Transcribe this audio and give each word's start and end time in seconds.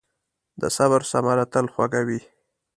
د 0.61 0.63
صبر 0.77 1.01
ثمره 1.11 1.45
تل 1.53 1.65
خوږه 1.73 2.01
وي. 2.07 2.21